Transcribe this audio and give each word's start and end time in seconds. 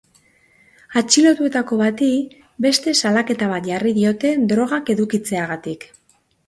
Atxilotuetako 1.01 1.77
bati 1.83 2.09
beste 2.67 2.97
salaketa 3.03 3.51
bat 3.55 3.69
jarri 3.73 3.97
diote 4.01 4.35
drogak 4.55 4.93
edukitzeagatik. 4.97 5.89